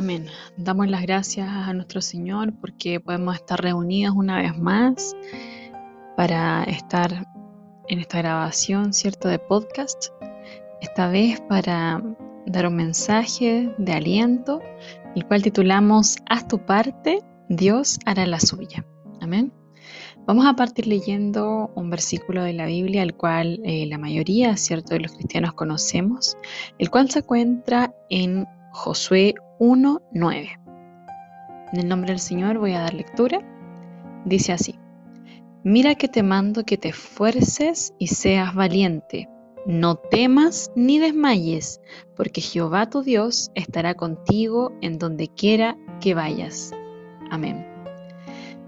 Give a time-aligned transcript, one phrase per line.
[0.00, 0.28] Amén.
[0.56, 5.14] Damos las gracias a nuestro Señor porque podemos estar reunidos una vez más
[6.16, 7.28] para estar
[7.88, 10.06] en esta grabación, ¿cierto?, de podcast.
[10.80, 12.02] Esta vez para
[12.46, 14.62] dar un mensaje de aliento,
[15.14, 17.18] el cual titulamos Haz tu parte,
[17.50, 18.86] Dios hará la suya.
[19.20, 19.52] Amén.
[20.26, 24.94] Vamos a partir leyendo un versículo de la Biblia, el cual eh, la mayoría, ¿cierto?,
[24.94, 26.38] de los cristianos conocemos,
[26.78, 30.60] el cual se encuentra en Josué 1.9.
[31.72, 33.40] En el nombre del Señor voy a dar lectura.
[34.24, 34.78] Dice así,
[35.64, 39.28] mira que te mando que te esfuerces y seas valiente.
[39.66, 41.80] No temas ni desmayes,
[42.16, 46.72] porque Jehová tu Dios estará contigo en donde quiera que vayas.
[47.30, 47.66] Amén.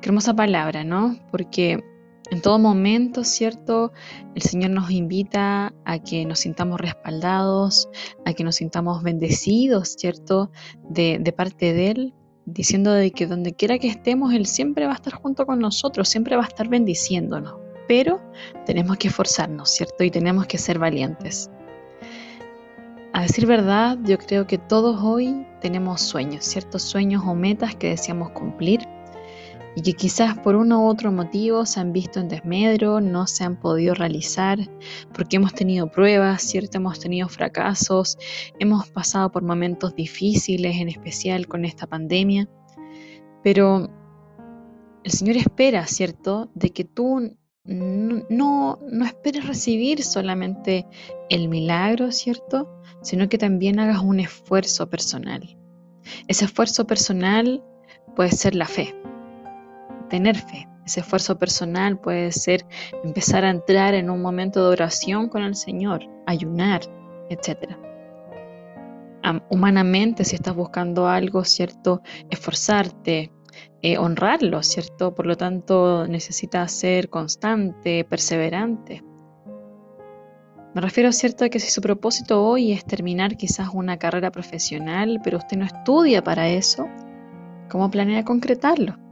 [0.00, 1.18] Qué hermosa palabra, ¿no?
[1.30, 1.82] Porque
[2.30, 3.92] en todo momento, ¿cierto?
[4.34, 7.88] El Señor nos invita a que nos sintamos respaldados,
[8.24, 10.50] a que nos sintamos bendecidos, ¿cierto?
[10.88, 14.96] De, parte de Él, diciendo de que donde quiera que estemos, Él siempre va a
[14.96, 17.54] estar junto con nosotros, siempre va a estar bendiciéndonos.
[17.86, 18.20] Pero
[18.66, 20.04] tenemos que esforzarnos, ¿cierto?
[20.04, 21.50] Y tenemos que ser valientes.
[23.14, 27.88] A decir verdad, yo creo que todos hoy tenemos sueños, ciertos sueños o metas que
[27.88, 28.80] deseamos cumplir
[29.76, 33.44] y que quizás por uno u otro motivo se han visto en desmedro, no se
[33.44, 34.58] han podido realizar,
[35.14, 36.78] porque hemos tenido pruebas, ¿cierto?
[36.78, 38.18] Hemos tenido fracasos,
[38.58, 42.48] hemos pasado por momentos difíciles, en especial con esta pandemia,
[43.42, 43.88] pero
[45.04, 50.86] el Señor espera, ¿cierto?, de que tú no, no esperes recibir solamente
[51.28, 52.68] el milagro, ¿cierto?,
[53.02, 55.56] sino que también hagas un esfuerzo personal.
[56.26, 57.62] Ese esfuerzo personal
[58.16, 58.94] puede ser la fe,
[60.08, 60.68] tener fe.
[60.84, 62.64] Ese esfuerzo personal puede ser
[63.04, 66.80] empezar a entrar en un momento de oración con el Señor, ayunar,
[67.28, 67.76] etc.
[69.50, 72.00] Humanamente, si estás buscando algo, ¿cierto?
[72.30, 73.30] Esforzarte,
[73.82, 75.14] eh, honrarlo, ¿cierto?
[75.14, 79.04] Por lo tanto, necesitas ser constante, perseverante.
[80.74, 85.20] Me refiero, ¿cierto?, a que si su propósito hoy es terminar quizás una carrera profesional,
[85.22, 86.86] pero usted no estudia para eso,
[87.68, 89.07] ¿cómo planea concretarlo?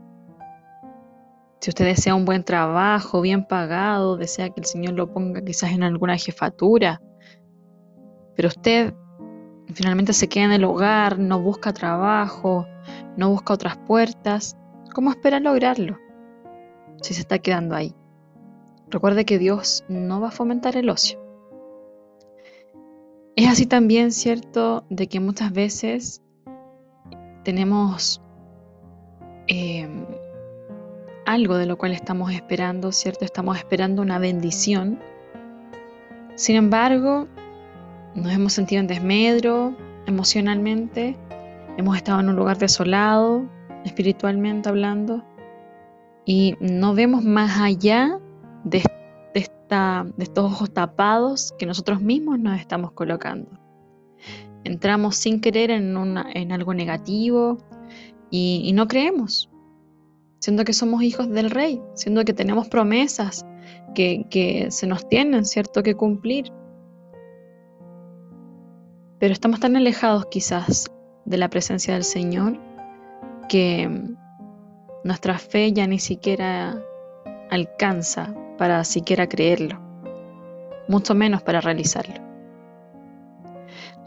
[1.59, 5.71] Si usted desea un buen trabajo, bien pagado, desea que el Señor lo ponga quizás
[5.71, 7.01] en alguna jefatura,
[8.35, 8.93] pero usted
[9.73, 12.67] finalmente se queda en el hogar, no busca trabajo,
[13.17, 14.55] no busca otras puertas,
[14.93, 15.97] ¿cómo espera lograrlo
[17.01, 17.95] si se está quedando ahí?
[18.89, 21.19] Recuerde que Dios no va a fomentar el ocio.
[23.35, 26.23] Es así también cierto de que muchas veces
[27.43, 28.21] tenemos
[29.47, 29.87] eh,
[31.27, 33.25] algo de lo cual estamos esperando, ¿cierto?
[33.25, 34.97] Estamos esperando una bendición.
[36.35, 37.27] Sin embargo,
[38.15, 39.75] nos hemos sentido en desmedro
[40.07, 41.17] emocionalmente,
[41.77, 43.45] hemos estado en un lugar desolado,
[43.83, 45.25] espiritualmente hablando,
[46.23, 48.19] y no vemos más allá
[48.63, 48.81] de,
[49.33, 53.51] esta, de estos ojos tapados que nosotros mismos nos estamos colocando.
[54.63, 57.57] Entramos sin querer en, algo negativo
[58.31, 59.49] y no creemos
[60.39, 63.45] siendo que somos hijos del rey, siendo que tenemos promesas
[63.95, 66.51] que, se nos tienen, ¿cierto?, que cumplir.
[69.19, 70.91] Pero estamos tan alejados quizás
[71.25, 72.59] de la presencia del Señor
[73.49, 73.89] que
[75.03, 76.79] nuestra fe ya ni siquiera
[77.49, 79.79] alcanza para siquiera creerlo,
[80.87, 82.26] mucho menos para realizarlo.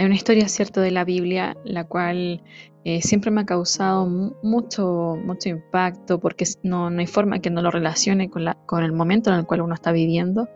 [0.01, 2.43] Hay una historia, cierto, de la Biblia, la cual
[2.87, 7.71] eh, siempre me ha causado mucho, mucho impacto porque no, hay forma que no lo
[7.71, 10.49] relacione con, la, con el momento en el cual uno está viviendo.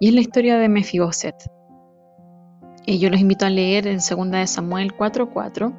[0.00, 1.36] Y es la historia de Mefiboset.
[2.86, 5.72] Y yo los invito a leer en 2 de Samuel 4.4,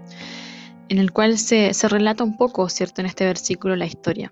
[0.87, 4.31] en el cual se, se, relata un poco, ¿cierto?, en este versículo la historia.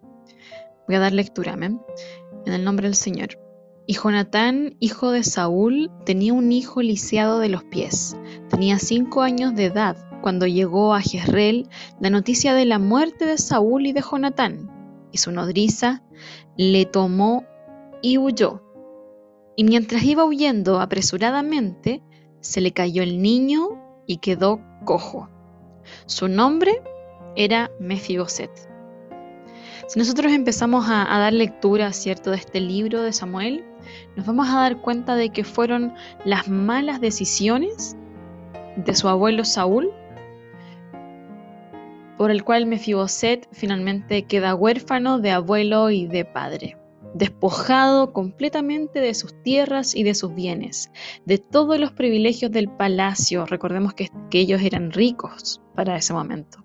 [0.88, 1.82] Voy a dar lectura, amén.
[2.46, 3.38] En el nombre del Señor.
[3.90, 8.18] Y Jonatán, hijo de Saúl, tenía un hijo lisiado de los pies.
[8.58, 11.70] Tenía cinco años de edad cuando llegó a Jezreel
[12.00, 14.72] la noticia de la muerte de Saúl y de Jonatán.
[15.12, 16.02] Y su nodriza
[16.58, 17.46] le tomó
[18.02, 18.64] y huyó.
[19.56, 22.02] Y mientras iba huyendo apresuradamente,
[22.40, 25.30] se le cayó el niño y quedó cojo.
[26.08, 26.82] Su nombre
[27.36, 28.50] era Mefiboset.
[29.86, 33.64] Si nosotros empezamos a, dar lectura, ¿cierto?, de este libro de Samuel,
[34.16, 35.94] nos vamos a dar cuenta de que fueron
[36.26, 37.96] las malas decisiones
[38.78, 39.92] de su abuelo Saúl,
[42.18, 46.78] por el cual Mefiboset finalmente queda huérfano de abuelo y de padre,
[47.14, 50.92] despojado completamente de sus tierras y de sus bienes,
[51.26, 53.46] de todos los privilegios del palacio.
[53.46, 56.64] Recordemos que, que ellos eran ricos para ese momento.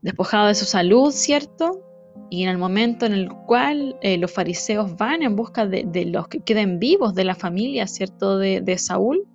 [0.00, 1.80] despojado de su salud, ¿cierto?
[2.28, 6.28] Y en el momento en el cual eh, los fariseos van en busca de, los
[6.28, 8.38] que queden vivos de la familia, ¿cierto?
[8.38, 9.28] De, Saúl,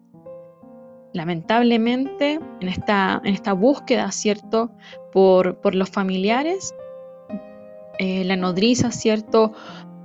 [1.13, 4.71] lamentablemente en esta, en esta búsqueda, ¿cierto?
[5.11, 6.73] Por, por los familiares,
[7.99, 9.53] eh, la nodriza, ¿cierto?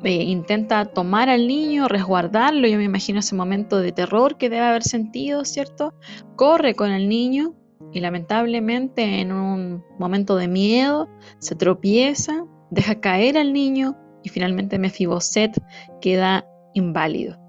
[0.05, 4.65] Eh, intenta tomar al niño, resguardarlo, yo me imagino ese momento de terror que debe
[4.65, 5.95] haber sentido, ¿cierto?
[6.35, 7.55] Corre con el niño
[7.93, 11.09] y lamentablemente en un momento de miedo
[11.39, 15.63] se tropieza, deja caer al niño y finalmente Mefiboset
[16.01, 17.42] queda inválido.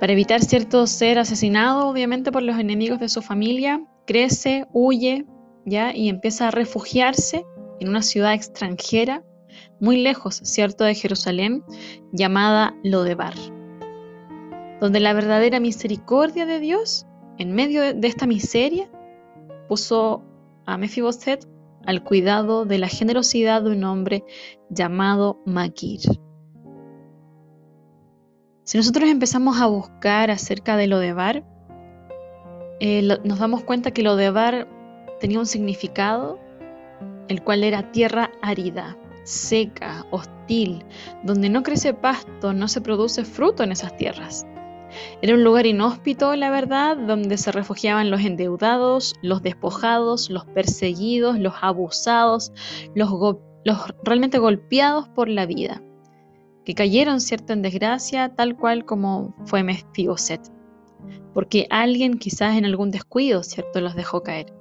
[0.00, 5.26] Para evitar cierto ser asesinado, obviamente por los enemigos de su familia, crece, huye,
[5.64, 7.44] ya y empieza a refugiarse
[7.80, 9.24] en una ciudad extranjera,
[9.80, 11.64] muy lejos, cierto, de Jerusalén,
[12.12, 13.34] llamada Lodebar,
[14.80, 17.06] donde la verdadera misericordia de Dios,
[17.38, 18.88] en medio de esta miseria,
[19.68, 20.22] puso
[20.64, 21.46] a Mefiboset
[21.84, 24.24] al cuidado de la generosidad de un hombre
[24.70, 26.00] llamado Maquir.
[28.68, 31.42] Si nosotros empezamos a buscar acerca de Lodebar,
[32.80, 34.68] eh, nos damos cuenta que Lodebar
[35.20, 36.38] tenía un significado
[37.28, 40.84] el cual era tierra árida, seca, hostil,
[41.22, 44.46] donde no crece pasto, no se produce fruto en esas tierras.
[45.22, 51.38] Era un lugar inhóspito, la verdad, donde se refugiaban los endeudados, los despojados, los perseguidos,
[51.38, 52.52] los abusados,
[52.94, 53.10] los,
[54.04, 55.82] realmente golpeados por la vida,
[56.68, 60.52] que cayeron, cierto, en desgracia, tal cual como fue Mefiboset,
[61.32, 64.52] porque alguien quizás en algún descuido, cierto, los dejó caer.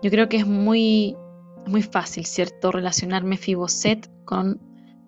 [0.00, 1.16] Yo creo que es muy,
[1.66, 4.60] muy fácil, ¿cierto?, relacionarme Fiboset con,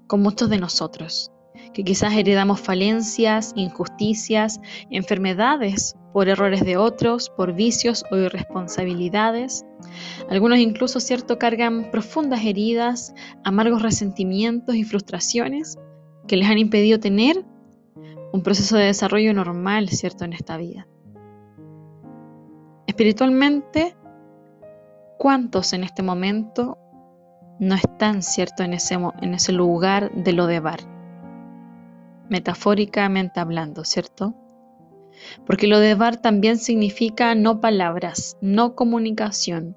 [0.09, 1.31] con muchos de nosotros,
[1.75, 4.61] que quizás heredamos falencias, injusticias,
[4.91, 9.67] enfermedades por errores de otros, por vicios o irresponsabilidades.
[10.31, 13.13] Algunos incluso, ¿cierto?, cargan profundas heridas,
[13.45, 15.77] amargos resentimientos y frustraciones
[16.27, 17.45] que les han impedido tener
[18.33, 20.87] un proceso de desarrollo normal, ¿cierto?, en esta vida.
[22.87, 23.97] Espiritualmente,
[25.25, 26.77] ¿Cuántos en este momento
[27.59, 30.94] no están, cierto, en ese, en ese lugar de lo de bar?
[32.29, 34.35] Metafóricamente hablando, ¿cierto?
[35.47, 39.77] Porque lo de bar también significa no palabras, no comunicación.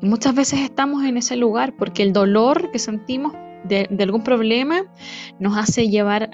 [0.00, 3.32] Y muchas veces estamos en ese lugar porque el dolor que sentimos
[3.64, 4.92] de, de algún problema
[5.38, 6.30] nos hace llevar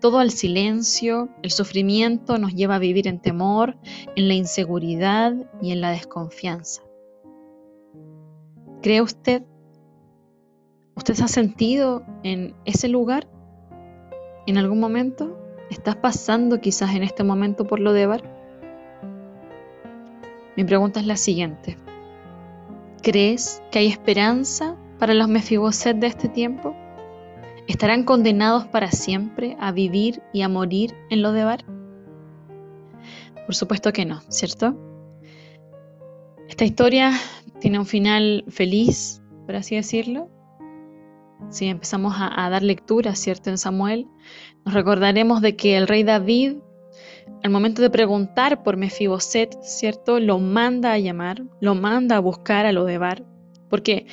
[0.00, 3.78] todo al silencio, el sufrimiento nos lleva a vivir en temor,
[4.14, 6.82] en la inseguridad y en la desconfianza.
[8.82, 9.42] ¿Cree usted?
[10.94, 13.28] ¿Usted se ha sentido en ese lugar?
[14.46, 15.36] ¿En algún momento?
[15.70, 18.22] ¿Estás pasando quizás en este momento por lo de Bar?
[20.56, 21.76] Mi pregunta es la siguiente.
[23.02, 26.76] ¿Crees que hay esperanza para los Mefiboset de este tiempo?
[27.66, 31.64] ¿Estarán condenados para siempre a vivir y a morir en lo de Bar?
[33.46, 34.76] Por supuesto que no, ¿cierto?
[36.48, 37.12] Esta historia
[37.60, 40.30] tiene un final feliz, por así decirlo.
[41.50, 43.50] Si empezamos a, dar lectura, ¿cierto?
[43.50, 44.06] En Samuel,
[44.64, 46.56] nos recordaremos de que el rey David,
[47.42, 50.18] al momento de preguntar por Mefiboset, ¿cierto?
[50.18, 53.24] Lo manda a llamar, lo manda a buscar a Lodebar,
[53.68, 54.06] porque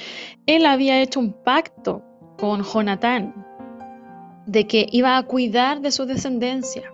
[0.46, 2.04] él había hecho un pacto
[2.38, 3.34] con Jonatán
[4.46, 6.92] de que iba a cuidar de su descendencia.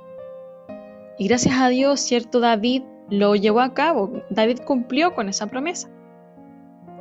[1.18, 2.40] Y gracias a Dios, ¿cierto?
[2.40, 4.24] David lo llevó a cabo.
[4.30, 5.90] David cumplió con esa promesa.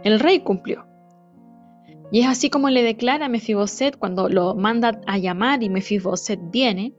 [0.03, 0.88] El rey cumplió.
[2.11, 6.41] Y es así como le declara a Mefiboset cuando lo manda a llamar y Mefiboset
[6.51, 6.95] viene.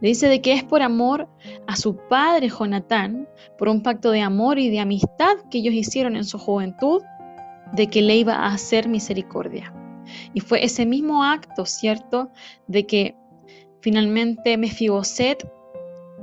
[0.00, 1.28] Le dice de que es por amor
[1.66, 6.16] a su padre Jonatán, por un pacto de amor y de amistad que ellos hicieron
[6.16, 7.02] en su juventud,
[7.72, 9.72] de que le iba a hacer misericordia.
[10.34, 12.30] Y fue ese mismo acto, ¿cierto?,
[12.66, 13.16] de que
[13.80, 15.48] finalmente Mefiboset,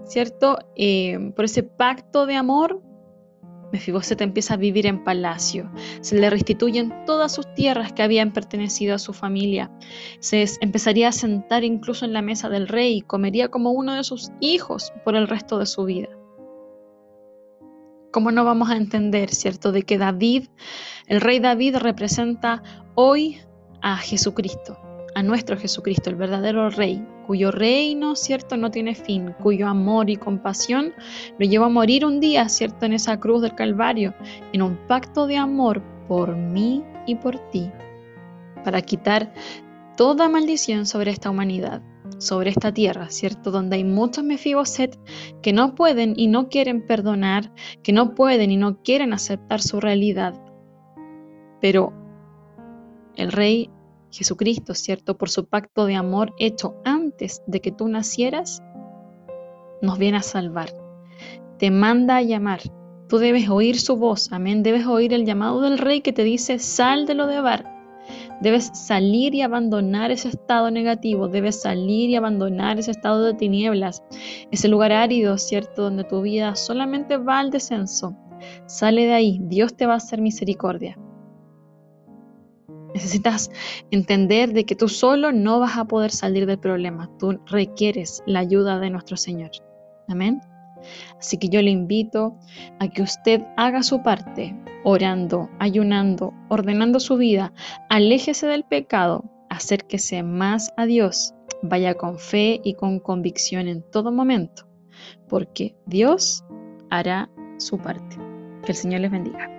[0.04, 2.84] ¿cierto?, eh, por ese pacto de amor,
[3.72, 5.72] Mefiboset empieza a vivir en palacio.
[6.02, 9.72] Se le restituyen todas sus tierras que habían pertenecido a su familia.
[10.20, 14.04] Se empezaría a sentar incluso en la mesa del rey y comería como uno de
[14.04, 16.10] sus hijos por el resto de su vida.
[18.12, 20.48] ¿Cómo no vamos a entender, cierto, de que David,
[21.06, 22.64] el rey David, representa
[22.96, 23.40] hoy
[23.82, 24.89] a Jesucristo?
[25.20, 30.16] A nuestro Jesucristo, el verdadero Rey, cuyo reino, ¿cierto?, no tiene fin, cuyo amor y
[30.16, 30.94] compasión
[31.38, 34.14] lo llevó a morir un día, ¿cierto?, en esa cruz del Calvario,
[34.54, 37.70] en un pacto de amor por mí y por ti,
[38.64, 39.34] para quitar
[39.98, 41.82] toda maldición sobre esta humanidad.
[42.18, 43.52] sobre esta tierra, ¿cierto?
[43.52, 45.00] Donde hay muchos Mefiboset
[45.42, 47.52] que no pueden y no quieren perdonar,
[47.84, 50.34] que no pueden y no quieren aceptar su realidad.
[51.62, 51.94] Pero
[53.16, 53.70] el Rey
[54.12, 55.18] Jesucristo, ¿cierto?
[55.18, 58.64] Por su pacto de amor hecho antes de que tú nacieras,
[59.82, 60.74] nos viene a salvar.
[61.58, 62.62] Te manda a llamar.
[63.08, 64.64] Tú debes oír su voz, amén.
[64.64, 67.80] Debes oír el llamado del Rey que te dice, sal de lo de Bar
[68.42, 74.02] Debes salir y abandonar ese estado negativo, debes salir y abandonar ese estado de tinieblas,
[74.52, 75.84] ese lugar árido, ¿cierto?
[75.84, 78.16] Donde tu vida solamente va al descenso.
[78.66, 80.98] Sale de ahí, Dios te va a hacer misericordia.
[83.00, 83.50] Necesitas
[83.92, 88.40] entender de que tú solo no vas a poder salir del problema, tú requieres la
[88.40, 89.52] ayuda de nuestro Señor.
[90.10, 90.42] Amén.
[91.18, 92.36] Así que yo le invito
[92.82, 94.54] a que usted haga su parte,
[94.84, 97.54] orando, ayunando, ordenando su vida,
[97.90, 104.12] aléjese del pecado, acérquese más a Dios, vaya con fe y con convicción en todo
[104.12, 104.68] momento,
[105.30, 106.44] porque Dios
[106.90, 107.30] hará
[107.60, 108.18] su parte.
[108.66, 109.59] Que el Señor les bendiga.